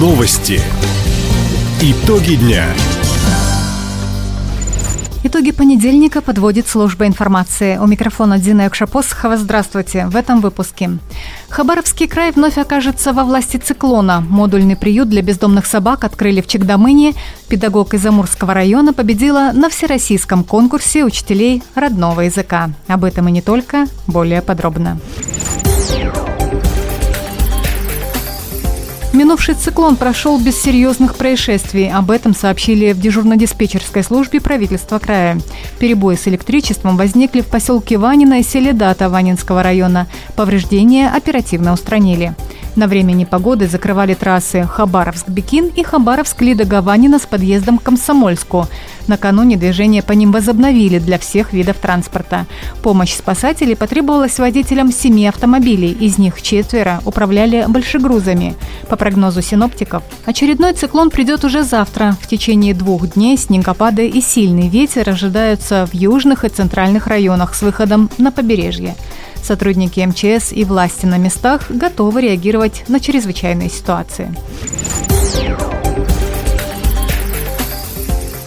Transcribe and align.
Новости. 0.00 0.62
Итоги 1.82 2.36
дня. 2.36 2.64
Итоги 5.24 5.50
понедельника 5.50 6.22
подводит 6.22 6.66
служба 6.66 7.06
информации. 7.06 7.76
У 7.76 7.86
микрофона 7.86 8.38
Дина 8.38 8.62
Якшапосхова. 8.62 9.36
Здравствуйте. 9.36 10.06
В 10.06 10.16
этом 10.16 10.40
выпуске. 10.40 10.92
Хабаровский 11.50 12.08
край 12.08 12.30
вновь 12.30 12.56
окажется 12.56 13.12
во 13.12 13.24
власти 13.24 13.58
циклона. 13.58 14.24
Модульный 14.26 14.74
приют 14.74 15.10
для 15.10 15.20
бездомных 15.20 15.66
собак 15.66 16.04
открыли 16.04 16.40
в 16.40 16.46
Чегдамыне. 16.46 17.12
Педагог 17.50 17.92
из 17.92 18.06
Амурского 18.06 18.54
района 18.54 18.94
победила 18.94 19.50
на 19.52 19.68
всероссийском 19.68 20.44
конкурсе 20.44 21.04
учителей 21.04 21.62
родного 21.74 22.22
языка. 22.22 22.70
Об 22.88 23.04
этом 23.04 23.28
и 23.28 23.32
не 23.32 23.42
только. 23.42 23.84
Более 24.06 24.40
подробно. 24.40 24.98
Минувший 29.12 29.56
циклон 29.56 29.96
прошел 29.96 30.38
без 30.38 30.62
серьезных 30.62 31.16
происшествий. 31.16 31.90
Об 31.90 32.12
этом 32.12 32.32
сообщили 32.32 32.92
в 32.92 33.00
дежурно-диспетчерской 33.00 34.04
службе 34.04 34.40
правительства 34.40 35.00
края. 35.00 35.40
Перебои 35.80 36.14
с 36.14 36.28
электричеством 36.28 36.96
возникли 36.96 37.40
в 37.40 37.46
поселке 37.46 37.98
Ванина 37.98 38.38
и 38.38 38.44
селе 38.44 38.72
Дата 38.72 39.08
Ванинского 39.08 39.64
района. 39.64 40.06
Повреждения 40.36 41.08
оперативно 41.08 41.72
устранили. 41.72 42.36
На 42.76 42.86
время 42.86 43.12
непогоды 43.12 43.66
закрывали 43.66 44.14
трассы 44.14 44.62
Хабаровск-Бекин 44.62 45.72
и 45.74 45.82
Хабаровск-Лида-Гаванина 45.82 47.18
с 47.18 47.26
подъездом 47.26 47.78
к 47.78 47.82
Комсомольску. 47.82 48.68
Накануне 49.08 49.56
движение 49.56 50.02
по 50.02 50.12
ним 50.12 50.30
возобновили 50.30 51.00
для 51.00 51.18
всех 51.18 51.52
видов 51.52 51.78
транспорта. 51.78 52.46
Помощь 52.82 53.12
спасателей 53.12 53.74
потребовалась 53.74 54.38
водителям 54.38 54.92
семи 54.92 55.26
автомобилей, 55.26 55.90
из 55.90 56.16
них 56.16 56.40
четверо 56.40 57.00
управляли 57.04 57.64
большегрузами. 57.66 58.54
По 58.88 58.94
прогнозу 58.94 59.42
синоптиков, 59.42 60.04
очередной 60.24 60.74
циклон 60.74 61.10
придет 61.10 61.44
уже 61.44 61.64
завтра. 61.64 62.16
В 62.20 62.28
течение 62.28 62.72
двух 62.72 63.14
дней 63.14 63.36
снегопады 63.36 64.06
и 64.06 64.20
сильный 64.20 64.68
ветер 64.68 65.10
ожидаются 65.10 65.86
в 65.86 65.94
южных 65.94 66.44
и 66.44 66.48
центральных 66.48 67.08
районах 67.08 67.54
с 67.54 67.62
выходом 67.62 68.10
на 68.18 68.30
побережье. 68.30 68.94
Сотрудники 69.50 69.98
МЧС 69.98 70.52
и 70.52 70.62
власти 70.62 71.06
на 71.06 71.18
местах 71.18 71.62
готовы 71.70 72.20
реагировать 72.20 72.84
на 72.86 73.00
чрезвычайные 73.00 73.68
ситуации. 73.68 74.32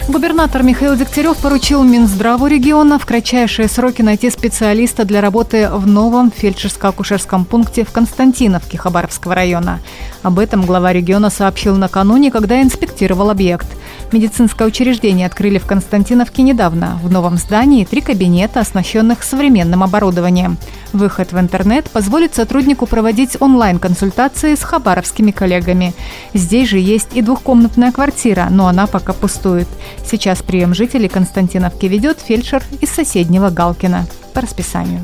Губернатор 0.08 0.62
Михаил 0.62 0.96
Дегтярев 0.96 1.36
поручил 1.36 1.82
Минздраву 1.82 2.46
региона 2.46 2.98
в 2.98 3.04
кратчайшие 3.04 3.68
сроки 3.68 4.00
найти 4.00 4.30
специалиста 4.30 5.04
для 5.04 5.20
работы 5.20 5.68
в 5.68 5.86
новом 5.86 6.32
фельдшерско-акушерском 6.34 7.44
пункте 7.44 7.84
в 7.84 7.92
Константиновке 7.92 8.78
Хабаровского 8.78 9.34
района. 9.34 9.80
Об 10.22 10.38
этом 10.38 10.64
глава 10.64 10.94
региона 10.94 11.28
сообщил 11.28 11.76
накануне, 11.76 12.30
когда 12.30 12.62
инспектировал 12.62 13.28
объект– 13.28 13.66
Медицинское 14.14 14.68
учреждение 14.68 15.26
открыли 15.26 15.58
в 15.58 15.66
Константиновке 15.66 16.42
недавно. 16.42 17.00
В 17.02 17.10
новом 17.10 17.36
здании 17.36 17.84
три 17.84 18.00
кабинета, 18.00 18.60
оснащенных 18.60 19.24
современным 19.24 19.82
оборудованием. 19.82 20.56
Выход 20.92 21.32
в 21.32 21.40
интернет 21.40 21.90
позволит 21.90 22.32
сотруднику 22.32 22.86
проводить 22.86 23.36
онлайн-консультации 23.40 24.54
с 24.54 24.62
хабаровскими 24.62 25.32
коллегами. 25.32 25.94
Здесь 26.32 26.68
же 26.68 26.78
есть 26.78 27.08
и 27.14 27.22
двухкомнатная 27.22 27.90
квартира, 27.90 28.46
но 28.50 28.68
она 28.68 28.86
пока 28.86 29.12
пустует. 29.14 29.66
Сейчас 30.08 30.42
прием 30.42 30.74
жителей 30.74 31.08
Константиновки 31.08 31.86
ведет 31.86 32.20
фельдшер 32.20 32.62
из 32.80 32.90
соседнего 32.90 33.50
Галкина 33.50 34.06
по 34.32 34.42
расписанию. 34.42 35.00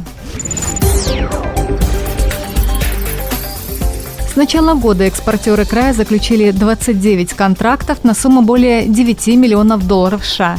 С 4.31 4.37
начала 4.37 4.75
года 4.75 5.03
экспортеры 5.05 5.65
края 5.65 5.93
заключили 5.93 6.53
29 6.53 7.35
контрактов 7.35 8.05
на 8.05 8.15
сумму 8.15 8.43
более 8.43 8.87
9 8.87 9.27
миллионов 9.27 9.89
долларов 9.89 10.25
США. 10.25 10.59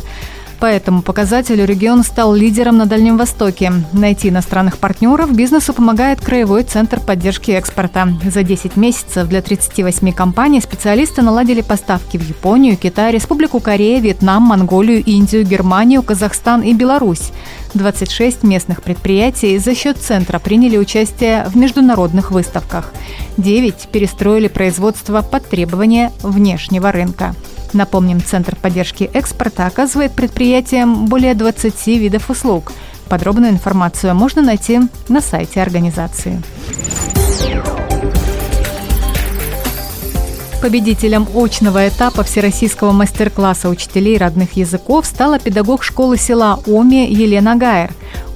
По 0.60 0.66
этому 0.66 1.02
показателю 1.02 1.64
регион 1.64 2.04
стал 2.04 2.36
лидером 2.36 2.78
на 2.78 2.86
Дальнем 2.86 3.18
Востоке. 3.18 3.72
Найти 3.94 4.28
иностранных 4.28 4.78
партнеров 4.78 5.34
бизнесу 5.34 5.74
помогает 5.74 6.20
Краевой 6.20 6.64
центр 6.64 7.00
поддержки 7.00 7.52
экспорта. 7.52 8.10
За 8.24 8.44
10 8.44 8.76
месяцев 8.76 9.28
для 9.30 9.42
38 9.42 10.12
компаний 10.12 10.60
специалисты 10.60 11.22
наладили 11.22 11.62
поставки 11.62 12.18
в 12.18 12.28
Японию, 12.28 12.76
Китай, 12.76 13.14
Республику 13.14 13.62
Корея, 13.62 14.02
Вьетнам, 14.02 14.44
Монголию, 14.44 15.02
Индию, 15.02 15.46
Германию, 15.46 16.04
Казахстан 16.04 16.62
и 16.62 16.74
Беларусь. 16.74 17.32
26 17.74 18.44
местных 18.44 18.84
предприятий 18.84 19.58
за 19.58 19.76
счет 19.76 19.98
центра 19.98 20.40
приняли 20.40 20.78
участие 20.78 21.46
в 21.46 21.56
международных 21.56 22.32
выставках. 22.32 22.94
9 23.38 23.90
перестроили 23.92 24.48
производство 24.48 25.22
под 25.22 25.48
требования 25.50 26.12
внешнего 26.22 26.92
рынка. 26.92 27.36
Напомним, 27.74 28.22
Центр 28.22 28.56
поддержки 28.56 29.10
экспорта 29.14 29.66
оказывает 29.66 30.12
предприятиям 30.12 31.06
более 31.06 31.34
20 31.36 31.88
видов 31.88 32.30
услуг. 32.30 32.74
Подробную 33.10 33.52
информацию 33.52 34.14
можно 34.16 34.42
найти 34.42 34.80
на 35.10 35.22
сайте 35.22 35.62
организации. 35.62 36.42
Победителем 40.62 41.28
очного 41.34 41.88
этапа 41.88 42.22
всероссийского 42.22 42.92
мастер-класса 42.92 43.68
учителей 43.68 44.20
родных 44.20 44.54
языков 44.58 45.08
стала 45.08 45.40
педагог 45.40 45.84
школы 45.84 46.18
села 46.18 46.60
Оми 46.68 47.12
Елена 47.12 47.56
Гайер. 47.56 47.92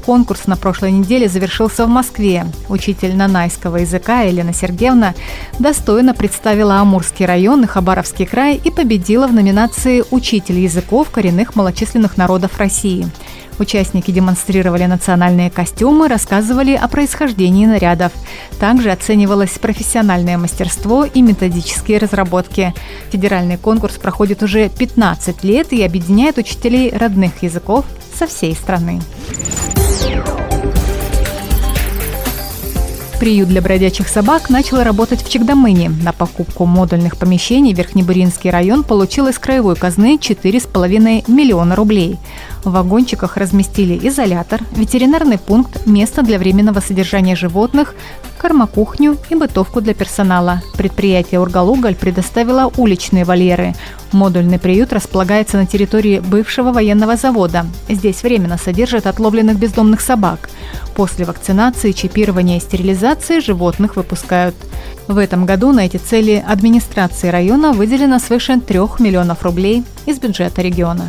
Конкурс 0.07 0.47
на 0.47 0.57
прошлой 0.57 0.91
неделе 0.91 1.29
завершился 1.29 1.85
в 1.85 1.89
Москве. 1.89 2.47
Учитель 2.67 3.15
нанайского 3.15 3.77
языка 3.77 4.21
Елена 4.21 4.53
Сергеевна 4.53 5.13
достойно 5.59 6.15
представила 6.15 6.77
Амурский 6.79 7.27
район 7.27 7.63
и 7.63 7.67
Хабаровский 7.67 8.25
край 8.25 8.55
и 8.55 8.71
победила 8.71 9.27
в 9.27 9.33
номинации 9.33 10.03
«Учитель 10.09 10.57
языков 10.57 11.11
коренных 11.11 11.55
малочисленных 11.55 12.17
народов 12.17 12.57
России». 12.57 13.07
Участники 13.57 14.11
демонстрировали 14.11 14.85
национальные 14.85 15.49
костюмы, 15.49 16.07
рассказывали 16.07 16.73
о 16.73 16.87
происхождении 16.87 17.65
нарядов. 17.65 18.11
Также 18.59 18.91
оценивалось 18.91 19.57
профессиональное 19.59 20.37
мастерство 20.37 21.05
и 21.05 21.21
методические 21.21 21.99
разработки. 21.99 22.73
Федеральный 23.11 23.57
конкурс 23.57 23.95
проходит 23.95 24.43
уже 24.43 24.69
15 24.69 25.43
лет 25.43 25.71
и 25.71 25.83
объединяет 25.83 26.37
учителей 26.37 26.91
родных 26.95 27.43
языков 27.43 27.85
со 28.17 28.27
всей 28.27 28.53
страны. 28.55 29.01
Приют 33.19 33.47
для 33.47 33.61
бродячих 33.61 34.09
собак 34.09 34.49
начал 34.49 34.83
работать 34.83 35.23
в 35.23 35.29
Чегдамыне. 35.29 35.89
На 35.89 36.11
покупку 36.11 36.65
модульных 36.65 37.17
помещений 37.17 37.73
Верхнебуринский 37.73 38.49
район 38.49 38.83
получил 38.83 39.27
из 39.27 39.39
краевой 39.39 39.77
казны 39.77 40.17
4,5 40.17 41.31
миллиона 41.31 41.75
рублей. 41.77 42.17
В 42.65 42.71
вагончиках 42.71 43.37
разместили 43.37 44.07
изолятор, 44.07 44.59
ветеринарный 44.71 45.37
пункт, 45.37 45.85
место 45.85 46.23
для 46.23 46.39
временного 46.39 46.79
содержания 46.79 47.35
животных, 47.35 47.93
кормокухню 48.39 49.17
и 49.29 49.35
бытовку 49.35 49.81
для 49.81 49.93
персонала. 49.93 50.63
Предприятие 50.75 51.39
«Ургалуголь» 51.39 51.93
предоставило 51.93 52.71
уличные 52.75 53.23
вольеры. 53.23 53.75
Модульный 54.11 54.57
приют 54.57 54.93
располагается 54.93 55.57
на 55.57 55.67
территории 55.67 56.19
бывшего 56.19 56.71
военного 56.71 57.17
завода. 57.17 57.67
Здесь 57.87 58.23
временно 58.23 58.57
содержат 58.57 59.05
отловленных 59.05 59.59
бездомных 59.59 60.01
собак. 60.01 60.49
После 60.95 61.25
вакцинации, 61.25 61.91
чипирования 61.91 62.57
и 62.57 62.61
стерилизации 62.61 63.41
животных 63.41 63.95
выпускают. 63.95 64.55
В 65.07 65.19
этом 65.19 65.45
году 65.45 65.71
на 65.71 65.85
эти 65.85 65.97
цели 65.97 66.43
администрации 66.47 67.29
района 67.29 67.73
выделено 67.73 68.17
свыше 68.17 68.59
3 68.59 68.79
миллионов 68.97 69.43
рублей 69.43 69.83
из 70.07 70.17
бюджета 70.17 70.63
региона. 70.63 71.07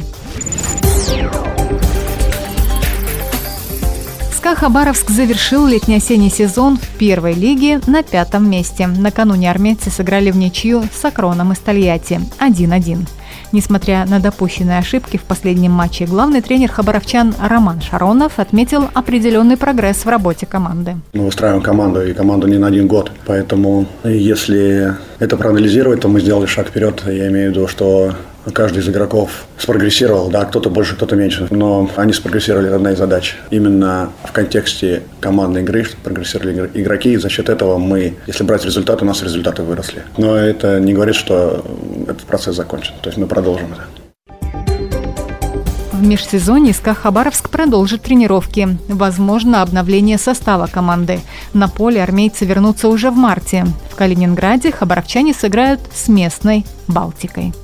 СКА 4.46 4.54
Хабаровск 4.54 5.10
завершил 5.10 5.66
летний-осенний 5.66 6.30
сезон 6.30 6.76
в 6.76 6.86
первой 6.98 7.34
лиге 7.34 7.80
на 7.88 8.04
пятом 8.04 8.48
месте. 8.48 8.86
Накануне 8.86 9.50
армейцы 9.50 9.90
сыграли 9.90 10.30
в 10.30 10.36
ничью 10.36 10.84
с 10.84 11.04
Акроном 11.04 11.50
из 11.50 11.58
Тольятти 11.58 12.20
1-1. 12.38 13.08
Несмотря 13.50 14.04
на 14.06 14.20
допущенные 14.20 14.78
ошибки 14.78 15.16
в 15.16 15.24
последнем 15.24 15.72
матче, 15.72 16.06
главный 16.06 16.42
тренер 16.42 16.70
хабаровчан 16.70 17.34
Роман 17.42 17.80
Шаронов 17.80 18.38
отметил 18.38 18.88
определенный 18.94 19.56
прогресс 19.56 20.04
в 20.04 20.08
работе 20.08 20.46
команды. 20.46 20.94
Мы 21.12 21.26
устраиваем 21.26 21.62
команду, 21.62 22.06
и 22.06 22.12
команду 22.12 22.46
не 22.46 22.58
на 22.58 22.68
один 22.68 22.86
год. 22.86 23.10
Поэтому, 23.26 23.86
если 24.04 24.94
это 25.18 25.36
проанализировать, 25.36 26.00
то 26.00 26.08
мы 26.08 26.20
сделали 26.20 26.46
шаг 26.46 26.68
вперед. 26.68 27.02
Я 27.06 27.28
имею 27.28 27.50
в 27.50 27.54
виду, 27.54 27.68
что 27.68 28.14
каждый 28.52 28.78
из 28.78 28.88
игроков 28.88 29.46
спрогрессировал, 29.58 30.30
да, 30.30 30.44
кто-то 30.44 30.70
больше, 30.70 30.94
кто-то 30.94 31.16
меньше, 31.16 31.46
но 31.50 31.90
они 31.96 32.12
спрогрессировали 32.12 32.68
одна 32.68 32.92
из 32.92 32.98
задач. 32.98 33.36
Именно 33.50 34.10
в 34.24 34.32
контексте 34.32 35.02
командной 35.20 35.62
игры 35.62 35.86
прогрессировали 36.04 36.70
игроки, 36.74 37.12
и 37.12 37.16
за 37.16 37.28
счет 37.28 37.48
этого 37.48 37.78
мы, 37.78 38.14
если 38.26 38.44
брать 38.44 38.64
результаты, 38.64 39.04
у 39.04 39.08
нас 39.08 39.22
результаты 39.22 39.62
выросли. 39.62 40.02
Но 40.16 40.36
это 40.36 40.80
не 40.80 40.94
говорит, 40.94 41.16
что 41.16 41.64
этот 42.04 42.22
процесс 42.22 42.56
закончен, 42.56 42.94
то 43.02 43.08
есть 43.08 43.18
мы 43.18 43.26
продолжим 43.26 43.72
это. 43.72 44.05
В 45.96 46.06
межсезонье 46.06 46.74
СКА 46.74 46.92
Хабаровск 46.92 47.48
продолжит 47.48 48.02
тренировки. 48.02 48.76
Возможно 48.86 49.62
обновление 49.62 50.18
состава 50.18 50.66
команды. 50.66 51.20
На 51.54 51.68
поле 51.68 52.02
армейцы 52.02 52.44
вернутся 52.44 52.88
уже 52.88 53.10
в 53.10 53.16
марте. 53.16 53.64
В 53.90 53.94
Калининграде 53.94 54.72
хабаровчане 54.72 55.32
сыграют 55.32 55.80
с 55.94 56.08
местной 56.08 56.66
Балтикой. 56.86 57.54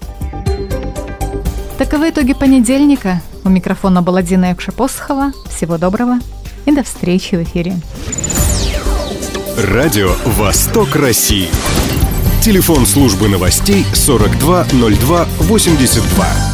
Таковы 1.76 2.08
итоги 2.08 2.32
понедельника. 2.32 3.20
У 3.44 3.50
микрофона 3.50 4.00
была 4.00 4.23
Дина 4.23 4.46
Якшапосхова. 4.46 5.32
Всего 5.55 5.76
доброго 5.76 6.19
и 6.64 6.73
до 6.73 6.82
встречи 6.82 7.34
в 7.34 7.43
эфире. 7.43 7.76
Радио 9.58 10.11
«Восток 10.25 10.96
России». 10.96 11.50
Телефон 12.40 12.87
службы 12.87 13.29
новостей 13.29 13.84
420282. 13.93 16.51